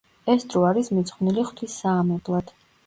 [0.33, 2.53] ეს დრო არის მიძღვნილი ღვთის საამებლად.